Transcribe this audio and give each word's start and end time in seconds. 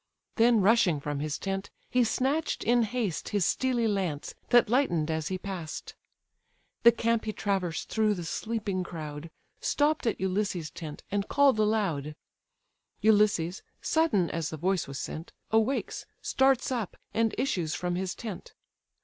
Then 0.37 0.61
rushing 0.61 0.99
from 0.99 1.19
his 1.19 1.37
tent, 1.37 1.69
he 1.87 2.03
snatch'd 2.03 2.63
in 2.63 2.81
haste 2.81 3.29
His 3.29 3.45
steely 3.45 3.87
lance, 3.87 4.33
that 4.49 4.67
lighten'd 4.67 5.11
as 5.11 5.27
he 5.27 5.37
pass'd. 5.37 5.93
The 6.81 6.91
camp 6.91 7.25
he 7.25 7.33
traversed 7.33 7.89
through 7.89 8.15
the 8.15 8.25
sleeping 8.25 8.83
crowd, 8.83 9.29
Stopp'd 9.59 10.07
at 10.07 10.19
Ulysses' 10.19 10.71
tent, 10.71 11.03
and 11.11 11.27
call'd 11.27 11.59
aloud. 11.59 12.15
Ulysses, 13.01 13.61
sudden 13.79 14.31
as 14.31 14.49
the 14.49 14.57
voice 14.57 14.87
was 14.87 14.97
sent, 14.97 15.33
Awakes, 15.51 16.07
starts 16.19 16.71
up, 16.71 16.97
and 17.13 17.35
issues 17.37 17.75
from 17.75 17.93
his 17.93 18.15
tent. 18.15 18.55